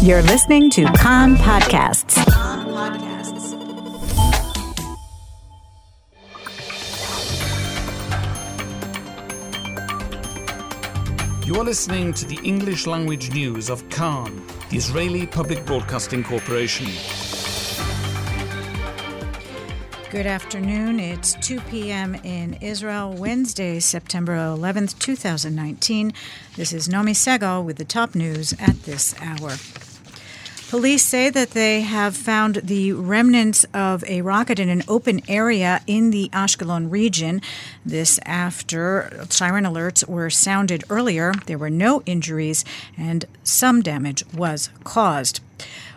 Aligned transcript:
You're 0.00 0.22
listening 0.22 0.70
to 0.70 0.84
Kan 0.92 1.34
Podcasts. 1.34 2.16
You 11.44 11.56
are 11.56 11.64
listening 11.64 12.14
to 12.14 12.26
the 12.26 12.38
English 12.44 12.86
language 12.86 13.32
news 13.32 13.68
of 13.68 13.90
Kan, 13.90 14.46
the 14.70 14.76
Israeli 14.76 15.26
Public 15.26 15.66
Broadcasting 15.66 16.22
Corporation. 16.22 16.86
Good 20.10 20.26
afternoon. 20.26 21.00
It's 21.00 21.34
2 21.34 21.60
p.m. 21.62 22.14
in 22.14 22.54
Israel, 22.62 23.12
Wednesday, 23.12 23.80
September 23.80 24.36
11th, 24.36 24.96
2019. 25.00 26.12
This 26.56 26.72
is 26.72 26.88
Nomi 26.88 27.10
Segal 27.10 27.64
with 27.64 27.78
the 27.78 27.84
top 27.84 28.14
news 28.14 28.54
at 28.60 28.84
this 28.84 29.14
hour. 29.20 29.56
Police 30.68 31.02
say 31.02 31.30
that 31.30 31.52
they 31.52 31.80
have 31.80 32.14
found 32.14 32.56
the 32.56 32.92
remnants 32.92 33.64
of 33.72 34.04
a 34.04 34.20
rocket 34.20 34.58
in 34.58 34.68
an 34.68 34.82
open 34.86 35.22
area 35.26 35.80
in 35.86 36.10
the 36.10 36.28
Ashkelon 36.28 36.90
region. 36.90 37.40
This 37.86 38.20
after 38.26 39.24
siren 39.30 39.64
alerts 39.64 40.06
were 40.06 40.28
sounded 40.28 40.84
earlier. 40.90 41.32
There 41.46 41.56
were 41.56 41.70
no 41.70 42.02
injuries 42.04 42.66
and 42.98 43.24
some 43.42 43.80
damage 43.80 44.22
was 44.34 44.68
caused. 44.84 45.40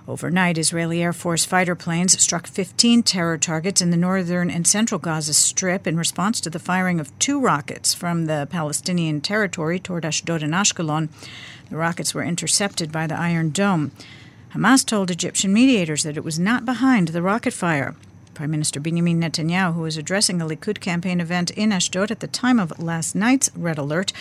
Overnight, 0.08 0.58
Israeli 0.58 1.04
Air 1.04 1.12
Force 1.12 1.44
fighter 1.44 1.76
planes 1.76 2.18
struck 2.22 2.48
15 2.48 3.04
terror 3.04 3.38
targets 3.38 3.82
in 3.82 3.92
the 3.92 3.98
northern 3.98 4.50
and 4.50 4.66
central 4.66 5.00
Gaza 5.00 5.34
Strip 5.34 5.86
in 5.86 5.98
response 5.98 6.40
to 6.40 6.50
the 6.50 6.60
firing 6.60 7.02
of 7.02 7.18
two 7.20 7.42
rockets 7.42 7.94
from 7.94 8.26
the 8.26 8.48
Palestinian 8.50 9.20
territory 9.20 9.80
toward 9.80 10.06
Ashdod 10.06 10.42
and 10.42 10.54
Ashkelon. 10.54 11.10
The 11.70 11.76
rockets 11.76 12.14
were 12.14 12.24
intercepted 12.24 12.90
by 12.90 13.06
the 13.06 13.20
Iron 13.20 13.50
Dome. 13.50 13.92
Hamas 14.54 14.86
told 14.86 15.10
Egyptian 15.10 15.54
mediators 15.54 16.04
that 16.04 16.18
it 16.18 16.26
was 16.26 16.38
not 16.38 16.66
behind 16.66 17.10
the 17.10 17.22
rocket 17.22 17.54
fire. 17.54 17.96
Prime 18.34 18.52
Minister 18.52 18.82
Benjamin 18.82 19.22
Netanyahu, 19.22 19.76
who 19.76 19.82
was 19.82 19.96
addressing 19.96 20.42
a 20.42 20.46
Likud 20.46 20.82
campaign 20.82 21.22
event 21.22 21.52
in 21.52 21.72
Ashdod 21.72 22.12
at 22.12 22.20
the 22.20 22.28
time 22.28 22.60
of 22.60 22.78
last 22.78 23.16
night's 23.16 23.50
red 23.56 23.78
alert, 23.78 24.12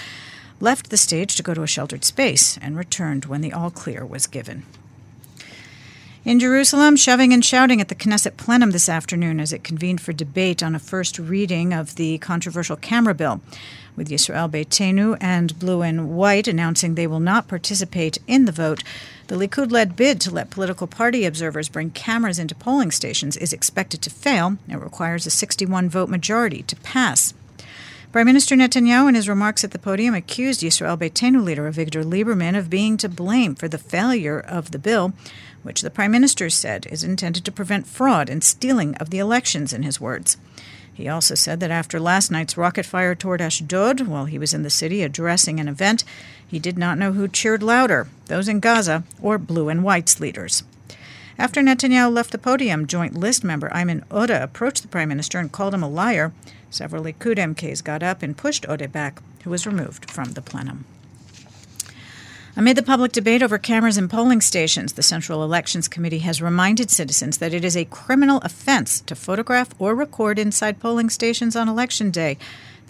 left 0.61 0.91
the 0.91 0.97
stage 0.97 1.35
to 1.35 1.43
go 1.43 1.53
to 1.53 1.65
a 1.65 1.67
sheltered 1.67 2.05
space 2.05 2.59
and 2.59 2.77
returned 2.77 3.25
when 3.25 3.41
the 3.41 3.53
all 3.53 3.73
clear 3.73 4.07
was 4.07 4.29
given. 4.29 4.65
In 6.23 6.39
Jerusalem, 6.39 6.97
shoving 6.97 7.33
and 7.33 7.45
shouting 7.45 7.81
at 7.81 7.89
the 7.89 7.95
Knesset 7.95 8.37
plenum 8.37 8.71
this 8.71 8.91
afternoon 8.91 9.41
as 9.41 9.53
it 9.53 9.65
convened 9.65 10.01
for 10.01 10.13
debate 10.13 10.63
on 10.63 10.75
a 10.75 10.79
first 10.79 11.19
reading 11.19 11.73
of 11.73 11.97
the 11.97 12.19
controversial 12.19 12.77
camera 12.77 13.15
bill, 13.15 13.41
with 13.97 14.11
Yisrael 14.11 14.51
Beitenu 14.51 15.17
and 15.19 15.59
Blue 15.59 15.83
and 15.83 16.11
White 16.11 16.47
announcing 16.47 16.95
they 16.95 17.07
will 17.07 17.21
not 17.21 17.49
participate 17.49 18.19
in 18.27 18.45
the 18.45 18.53
vote. 18.53 18.85
The 19.31 19.37
Likud 19.37 19.71
led 19.71 19.95
bid 19.95 20.21
to 20.23 20.31
let 20.33 20.51
political 20.51 20.89
party 20.89 21.25
observers 21.25 21.69
bring 21.69 21.91
cameras 21.91 22.41
into 22.41 22.53
polling 22.57 22.91
stations 22.91 23.37
is 23.37 23.53
expected 23.53 24.03
to 24.03 24.11
fail. 24.11 24.59
It 24.69 24.75
requires 24.75 25.25
a 25.25 25.31
61 25.31 25.89
vote 25.89 26.09
majority 26.09 26.65
to 26.65 26.75
pass. 26.75 27.33
Prime 28.13 28.27
Minister 28.27 28.57
Netanyahu, 28.57 29.09
in 29.09 29.15
his 29.15 29.29
remarks 29.29 29.63
at 29.63 29.71
the 29.71 29.79
podium, 29.79 30.17
accused 30.17 30.63
Yisrael 30.63 30.99
Beitenu 30.99 31.45
leader 31.45 31.71
Avigdor 31.71 32.03
Lieberman 32.03 32.59
of 32.59 32.69
being 32.69 32.97
to 32.97 33.09
blame 33.09 33.55
for 33.55 33.69
the 33.69 33.79
failure 33.79 34.41
of 34.41 34.73
the 34.73 34.81
bill, 34.81 35.13
which 35.63 35.81
the 35.81 35.93
Prime 35.93 36.11
Minister 36.11 36.51
said 36.51 36.89
is 36.91 37.05
intended 37.05 37.45
to 37.45 37.53
prevent 37.53 37.87
fraud 37.87 38.29
and 38.29 38.43
stealing 38.43 38.97
of 38.97 39.11
the 39.11 39.21
elections, 39.21 39.73
in 39.73 39.85
his 39.85 40.01
words. 40.01 40.39
He 40.93 41.07
also 41.07 41.37
said 41.37 41.61
that 41.61 41.71
after 41.71 42.01
last 42.01 42.33
night's 42.33 42.57
rocket 42.57 42.85
fire 42.85 43.15
toward 43.15 43.41
Ashdod, 43.41 44.01
while 44.01 44.25
he 44.25 44.41
was 44.41 44.53
in 44.53 44.65
the 44.65 44.71
city 44.71 45.05
addressing 45.05 45.61
an 45.61 45.69
event, 45.69 46.03
he 46.45 46.59
did 46.59 46.77
not 46.77 46.99
know 46.99 47.13
who 47.13 47.29
cheered 47.29 47.63
louder, 47.63 48.09
those 48.27 48.49
in 48.49 48.59
Gaza 48.59 49.05
or 49.23 49.39
Blue 49.39 49.69
and 49.69 49.85
White's 49.85 50.19
leaders. 50.19 50.65
After 51.41 51.63
Netanyahu 51.63 52.13
left 52.13 52.33
the 52.33 52.39
podium, 52.39 52.87
Joint 52.87 53.17
List 53.17 53.45
member 53.45 53.71
Ayman 53.71 54.05
Odeh 54.09 54.43
approached 54.43 54.83
the 54.83 54.89
prime 54.89 55.09
minister 55.09 55.39
and 55.39 55.51
called 55.51 55.73
him 55.73 55.83
a 55.83 55.89
liar. 55.89 56.35
Several 56.69 57.03
Likud 57.03 57.39
MKs 57.39 57.83
got 57.83 58.03
up 58.03 58.23
and 58.23 58.37
pushed 58.37 58.67
Odeh 58.69 58.93
back, 58.93 59.23
who 59.43 59.49
was 59.49 59.67
removed 59.67 60.11
from 60.11 60.33
the 60.33 60.43
plenum. 60.43 60.85
Amid 62.57 62.77
the 62.77 62.83
public 62.83 63.13
debate 63.13 63.43
over 63.43 63.57
cameras 63.57 63.97
in 63.97 64.07
polling 64.07 64.43
stations, 64.43 64.93
the 64.93 65.03
Central 65.03 65.43
Elections 65.43 65.89
Committee 65.89 66.19
has 66.19 66.43
reminded 66.43 66.91
citizens 66.91 67.39
that 67.39 67.55
it 67.55 67.65
is 67.65 67.75
a 67.75 67.87
criminal 67.87 68.43
offense 68.45 69.01
to 69.01 69.15
photograph 69.15 69.71
or 69.79 69.95
record 69.95 70.39
inside 70.39 70.79
polling 70.79 71.09
stations 71.09 71.57
on 71.57 71.71
Election 71.71 72.11
Day. 72.11 72.37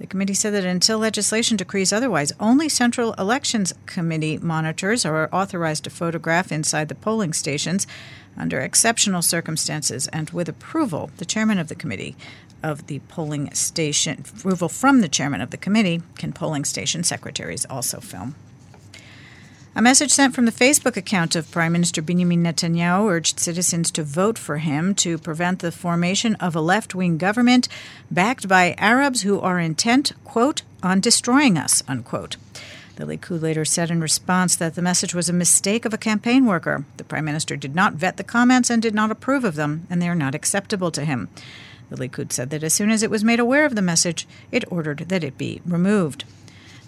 The 0.00 0.06
committee 0.06 0.32
said 0.32 0.54
that 0.54 0.64
until 0.64 0.98
legislation 0.98 1.58
decrees 1.58 1.92
otherwise, 1.92 2.32
only 2.40 2.70
Central 2.70 3.12
Elections 3.18 3.74
Committee 3.84 4.38
monitors 4.38 5.04
are 5.04 5.28
authorized 5.30 5.84
to 5.84 5.90
photograph 5.90 6.50
inside 6.50 6.88
the 6.88 6.94
polling 6.94 7.34
stations 7.34 7.86
under 8.34 8.60
exceptional 8.60 9.20
circumstances 9.20 10.08
and 10.08 10.30
with 10.30 10.48
approval. 10.48 11.10
The 11.18 11.26
chairman 11.26 11.58
of 11.58 11.68
the 11.68 11.74
committee 11.74 12.16
of 12.62 12.86
the 12.86 13.00
polling 13.08 13.52
station, 13.52 14.24
approval 14.26 14.70
from 14.70 15.02
the 15.02 15.08
chairman 15.08 15.42
of 15.42 15.50
the 15.50 15.58
committee, 15.58 16.00
can 16.16 16.32
polling 16.32 16.64
station 16.64 17.04
secretaries 17.04 17.66
also 17.66 18.00
film. 18.00 18.36
A 19.76 19.82
message 19.82 20.10
sent 20.10 20.34
from 20.34 20.46
the 20.46 20.52
Facebook 20.52 20.96
account 20.96 21.36
of 21.36 21.50
Prime 21.52 21.70
Minister 21.70 22.02
Benjamin 22.02 22.42
Netanyahu 22.42 23.08
urged 23.08 23.38
citizens 23.38 23.92
to 23.92 24.02
vote 24.02 24.36
for 24.36 24.58
him 24.58 24.96
to 24.96 25.16
prevent 25.16 25.60
the 25.60 25.70
formation 25.70 26.34
of 26.34 26.56
a 26.56 26.60
left 26.60 26.92
wing 26.92 27.18
government 27.18 27.68
backed 28.10 28.48
by 28.48 28.74
Arabs 28.78 29.22
who 29.22 29.38
are 29.38 29.60
intent, 29.60 30.12
quote, 30.24 30.62
on 30.82 31.00
destroying 31.00 31.56
us, 31.56 31.84
unquote. 31.86 32.36
The 32.96 33.06
Likud 33.06 33.40
later 33.40 33.64
said 33.64 33.92
in 33.92 34.00
response 34.00 34.56
that 34.56 34.74
the 34.74 34.82
message 34.82 35.14
was 35.14 35.28
a 35.28 35.32
mistake 35.32 35.84
of 35.84 35.94
a 35.94 35.98
campaign 35.98 36.46
worker. 36.46 36.84
The 36.96 37.04
Prime 37.04 37.24
Minister 37.24 37.54
did 37.54 37.74
not 37.74 37.94
vet 37.94 38.16
the 38.16 38.24
comments 38.24 38.70
and 38.70 38.82
did 38.82 38.94
not 38.94 39.12
approve 39.12 39.44
of 39.44 39.54
them, 39.54 39.86
and 39.88 40.02
they 40.02 40.08
are 40.08 40.16
not 40.16 40.34
acceptable 40.34 40.90
to 40.90 41.04
him. 41.04 41.28
The 41.90 41.96
Likud 41.96 42.32
said 42.32 42.50
that 42.50 42.64
as 42.64 42.74
soon 42.74 42.90
as 42.90 43.04
it 43.04 43.10
was 43.10 43.22
made 43.22 43.40
aware 43.40 43.64
of 43.64 43.76
the 43.76 43.82
message, 43.82 44.26
it 44.50 44.70
ordered 44.70 45.08
that 45.08 45.24
it 45.24 45.38
be 45.38 45.62
removed. 45.64 46.24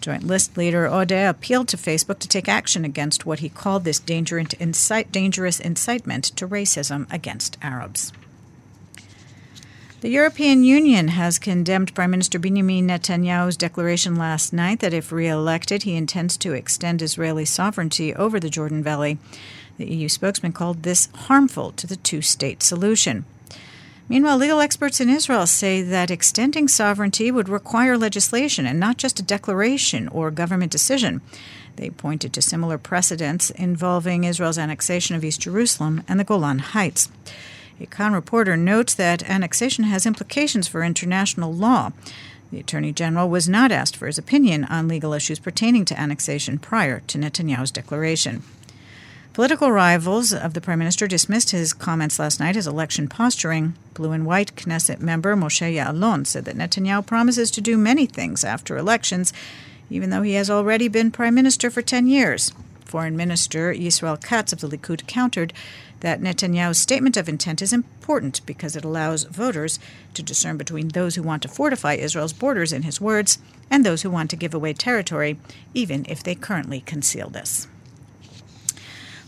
Joint 0.02 0.24
List 0.24 0.56
leader 0.56 0.88
Odeh 0.88 1.30
appealed 1.30 1.68
to 1.68 1.76
Facebook 1.76 2.18
to 2.18 2.28
take 2.28 2.48
action 2.48 2.84
against 2.84 3.24
what 3.24 3.38
he 3.38 3.48
called 3.48 3.84
this 3.84 4.00
dangerous 4.00 4.52
incitement 5.60 6.24
to 6.24 6.48
racism 6.48 7.10
against 7.10 7.56
Arabs. 7.62 8.12
The 10.00 10.10
European 10.10 10.64
Union 10.64 11.06
has 11.08 11.38
condemned 11.38 11.94
Prime 11.94 12.10
Minister 12.10 12.40
Benjamin 12.40 12.88
Netanyahu's 12.88 13.56
declaration 13.56 14.16
last 14.16 14.52
night 14.52 14.80
that 14.80 14.92
if 14.92 15.12
re 15.12 15.28
elected, 15.28 15.84
he 15.84 15.94
intends 15.94 16.36
to 16.38 16.52
extend 16.52 17.00
Israeli 17.00 17.44
sovereignty 17.44 18.12
over 18.12 18.40
the 18.40 18.50
Jordan 18.50 18.82
Valley. 18.82 19.18
The 19.78 19.86
EU 19.86 20.08
spokesman 20.08 20.50
called 20.52 20.82
this 20.82 21.08
harmful 21.14 21.70
to 21.72 21.86
the 21.86 21.94
two 21.94 22.20
state 22.20 22.64
solution. 22.64 23.24
Meanwhile, 24.08 24.36
legal 24.38 24.60
experts 24.60 25.00
in 25.00 25.08
Israel 25.08 25.46
say 25.46 25.80
that 25.80 26.10
extending 26.10 26.68
sovereignty 26.68 27.30
would 27.30 27.48
require 27.48 27.96
legislation 27.96 28.66
and 28.66 28.78
not 28.78 28.96
just 28.98 29.20
a 29.20 29.22
declaration 29.22 30.08
or 30.08 30.30
government 30.30 30.72
decision. 30.72 31.20
They 31.76 31.90
pointed 31.90 32.32
to 32.34 32.42
similar 32.42 32.78
precedents 32.78 33.50
involving 33.50 34.24
Israel's 34.24 34.58
annexation 34.58 35.16
of 35.16 35.24
East 35.24 35.40
Jerusalem 35.40 36.02
and 36.08 36.20
the 36.20 36.24
Golan 36.24 36.58
Heights. 36.58 37.08
A 37.80 37.86
Kan 37.86 38.12
reporter 38.12 38.56
notes 38.56 38.94
that 38.94 39.28
annexation 39.28 39.84
has 39.84 40.04
implications 40.04 40.68
for 40.68 40.82
international 40.82 41.52
law. 41.52 41.92
The 42.50 42.60
Attorney 42.60 42.92
General 42.92 43.30
was 43.30 43.48
not 43.48 43.72
asked 43.72 43.96
for 43.96 44.06
his 44.06 44.18
opinion 44.18 44.64
on 44.64 44.86
legal 44.86 45.14
issues 45.14 45.38
pertaining 45.38 45.86
to 45.86 45.98
annexation 45.98 46.58
prior 46.58 47.00
to 47.06 47.18
Netanyahu's 47.18 47.70
declaration. 47.70 48.42
Political 49.32 49.72
rivals 49.72 50.34
of 50.34 50.52
the 50.52 50.60
Prime 50.60 50.78
Minister 50.78 51.06
dismissed 51.06 51.52
his 51.52 51.72
comments 51.72 52.18
last 52.18 52.38
night 52.38 52.54
as 52.54 52.66
election 52.66 53.08
posturing. 53.08 53.72
Blue 53.94 54.12
and 54.12 54.26
White 54.26 54.54
Knesset 54.56 55.00
member 55.00 55.34
Moshe 55.34 55.74
Ya'alon 55.74 56.26
said 56.26 56.44
that 56.44 56.56
Netanyahu 56.56 57.06
promises 57.06 57.50
to 57.52 57.62
do 57.62 57.78
many 57.78 58.04
things 58.04 58.44
after 58.44 58.76
elections, 58.76 59.32
even 59.88 60.10
though 60.10 60.20
he 60.20 60.34
has 60.34 60.50
already 60.50 60.86
been 60.86 61.10
Prime 61.10 61.34
Minister 61.34 61.70
for 61.70 61.80
10 61.80 62.08
years. 62.08 62.52
Foreign 62.84 63.16
Minister 63.16 63.72
Yisrael 63.72 64.22
Katz 64.22 64.52
of 64.52 64.60
the 64.60 64.68
Likud 64.68 65.06
countered 65.06 65.54
that 66.00 66.20
Netanyahu's 66.20 66.76
statement 66.76 67.16
of 67.16 67.26
intent 67.26 67.62
is 67.62 67.72
important 67.72 68.44
because 68.44 68.76
it 68.76 68.84
allows 68.84 69.24
voters 69.24 69.78
to 70.12 70.22
discern 70.22 70.58
between 70.58 70.88
those 70.88 71.14
who 71.14 71.22
want 71.22 71.40
to 71.40 71.48
fortify 71.48 71.94
Israel's 71.94 72.34
borders, 72.34 72.70
in 72.70 72.82
his 72.82 73.00
words, 73.00 73.38
and 73.70 73.82
those 73.82 74.02
who 74.02 74.10
want 74.10 74.28
to 74.28 74.36
give 74.36 74.52
away 74.52 74.74
territory, 74.74 75.38
even 75.72 76.04
if 76.06 76.22
they 76.22 76.34
currently 76.34 76.82
conceal 76.82 77.30
this. 77.30 77.66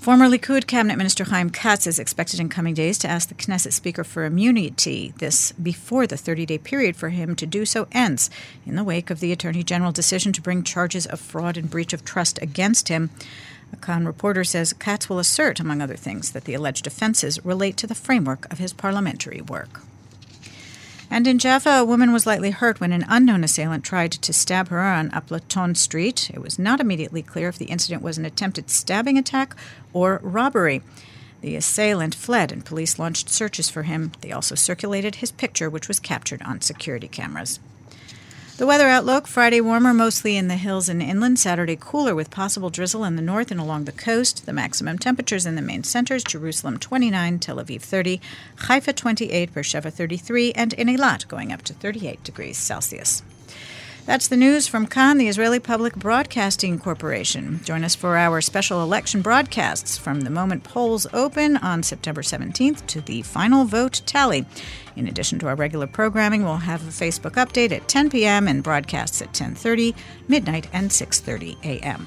Former 0.05 0.29
Likud 0.29 0.67
cabinet 0.67 0.99
minister 0.99 1.25
Chaim 1.25 1.49
Katz 1.49 1.87
is 1.87 1.99
expected 1.99 2.39
in 2.39 2.51
coming 2.51 2.75
days 2.75 2.99
to 2.99 3.09
ask 3.09 3.31
the 3.31 3.35
Knesset 3.35 3.73
Speaker 3.73 4.05
for 4.05 4.27
immunity. 4.27 5.15
This 5.17 5.53
before 5.53 6.07
the 6.07 6.17
30-day 6.17 6.59
period 6.59 6.95
for 6.95 7.09
him 7.09 7.35
to 7.37 7.47
do 7.47 7.65
so 7.65 7.87
ends, 7.91 8.29
in 8.67 8.77
the 8.77 8.85
wake 8.85 9.09
of 9.09 9.21
the 9.21 9.33
Attorney 9.33 9.63
General 9.63 9.93
decision 9.93 10.35
to 10.35 10.43
bring 10.43 10.63
charges 10.63 11.07
of 11.07 11.21
fraud 11.21 11.57
and 11.57 11.71
breach 11.71 11.95
of 11.95 12.05
trust 12.05 12.39
against 12.43 12.89
him. 12.89 13.09
A 13.73 13.77
Kan 13.77 14.05
reporter 14.05 14.45
says 14.45 14.75
Katz 14.75 15.09
will 15.09 15.19
assert, 15.19 15.59
among 15.59 15.81
other 15.81 15.97
things, 15.97 16.33
that 16.33 16.45
the 16.45 16.53
alleged 16.53 16.87
offenses 16.87 17.43
relate 17.43 17.79
to 17.79 17.87
the 17.87 17.95
framework 17.95 18.47
of 18.53 18.59
his 18.59 18.75
parliamentary 18.75 19.41
work. 19.41 19.81
And 21.15 21.29
in 21.29 21.39
Jaffa, 21.39 21.71
a 21.71 21.85
woman 21.85 22.13
was 22.13 22.27
lightly 22.27 22.51
hurt 22.51 22.81
when 22.81 22.91
an 22.91 23.05
unknown 23.09 23.45
assailant 23.45 23.85
tried 23.85 24.11
to 24.11 24.33
stab 24.33 24.67
her 24.71 24.81
on 24.81 25.13
Aplaton 25.13 25.77
Street. 25.77 26.29
It 26.35 26.41
was 26.41 26.59
not 26.59 26.81
immediately 26.81 27.23
clear 27.23 27.49
if 27.49 27.57
the 27.57 27.67
incident 27.67 28.03
was 28.03 28.19
an 28.19 28.25
attempted 28.25 28.69
stabbing 28.69 29.17
attack 29.17 29.55
or 29.93 30.19
robbery. 30.25 30.83
The 31.41 31.55
assailant 31.55 32.17
fled 32.17 32.51
and 32.51 32.65
police 32.65 32.99
launched 32.99 33.31
searches 33.31 33.71
for 33.71 33.85
him. 33.85 34.11
They 34.23 34.33
also 34.33 34.57
circulated 34.57 35.15
his 35.15 35.31
picture, 35.31 35.71
which 35.71 35.87
was 35.87 36.01
captured 36.01 36.43
on 36.43 36.61
security 36.63 37.07
cameras. 37.07 37.61
The 38.57 38.69
weather 38.69 38.87
outlook 38.87 39.27
Friday 39.27 39.61
warmer 39.61 39.93
mostly 39.93 40.37
in 40.37 40.47
the 40.47 40.55
hills 40.55 40.89
and 40.89 41.03
inland, 41.03 41.41
Saturday 41.41 41.77
cooler 41.79 42.15
with 42.15 42.31
possible 42.31 42.71
drizzle 42.71 43.03
in 43.03 43.17
the 43.17 43.23
north 43.23 43.51
and 43.51 43.59
along 43.59 43.85
the 43.85 43.91
coast. 43.91 44.47
The 44.47 44.53
maximum 44.53 44.97
temperatures 44.97 45.45
in 45.45 45.57
the 45.57 45.61
main 45.61 45.83
centers 45.83 46.23
Jerusalem 46.23 46.79
29, 46.79 47.41
Tel 47.41 47.57
Aviv 47.57 47.81
30, 47.81 48.21
Haifa 48.69 48.93
28, 48.93 49.53
Beersheba 49.53 49.91
33, 49.91 50.53
and 50.53 50.73
in 50.75 50.87
Eilat 50.87 51.27
going 51.27 51.51
up 51.51 51.63
to 51.63 51.75
38 51.75 52.23
degrees 52.23 52.57
Celsius. 52.57 53.25
That's 54.07 54.29
the 54.29 54.37
news 54.37 54.69
from 54.69 54.87
Kan, 54.87 55.17
the 55.17 55.29
Israeli 55.29 55.59
Public 55.59 55.97
Broadcasting 55.97 56.79
Corporation. 56.79 57.61
Join 57.65 57.85
us 57.85 57.95
for 57.95 58.19
our 58.19 58.43
special 58.43 58.83
election 58.83 59.23
broadcasts 59.23 59.97
from 59.97 60.21
the 60.21 60.31
moment 60.31 60.63
polls 60.63 61.07
open 61.15 61.57
on 61.57 61.83
September 61.83 62.21
17th 62.21 62.87
to 62.89 63.01
the 63.01 63.23
final 63.23 63.65
vote 63.65 64.03
tally. 64.05 64.45
In 64.95 65.09
addition 65.09 65.39
to 65.39 65.49
our 65.49 65.55
regular 65.55 65.87
programming, 65.87 66.45
we'll 66.45 66.59
have 66.59 66.87
a 66.87 66.91
Facebook 66.91 67.33
update 67.43 67.73
at 67.73 67.89
10 67.89 68.11
p.m. 68.11 68.47
and 68.47 68.63
broadcasts 68.63 69.23
at 69.23 69.33
10:30, 69.33 69.95
midnight, 70.29 70.69
and 70.75 70.91
6:30 70.91 71.57
a.m. 71.65 72.07